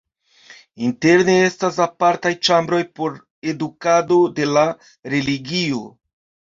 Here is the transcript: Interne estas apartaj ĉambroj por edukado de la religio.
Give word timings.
Interne 0.87 1.35
estas 1.49 1.77
apartaj 1.85 2.33
ĉambroj 2.49 2.81
por 3.01 3.21
edukado 3.53 4.21
de 4.41 4.53
la 4.59 4.69
religio. 5.17 5.89